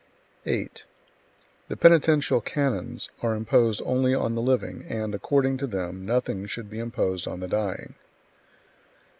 8. 0.47 0.83
The 1.67 1.77
penitential 1.77 2.41
canons 2.41 3.09
are 3.21 3.35
imposed 3.35 3.83
only 3.85 4.15
on 4.15 4.33
the 4.33 4.41
living, 4.41 4.83
and, 4.89 5.13
according 5.13 5.57
to 5.57 5.67
them, 5.67 6.07
nothing 6.07 6.47
should 6.47 6.71
be 6.71 6.79
imposed 6.79 7.27
on 7.27 7.39
the 7.39 7.47
dying. 7.47 7.93